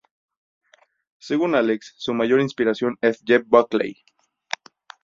Según 1.19 1.53
Alex, 1.53 1.93
su 1.95 2.15
mayor 2.15 2.41
inspiración 2.41 2.97
es 3.01 3.21
Jeff 3.23 3.43
Buckley. 3.45 4.01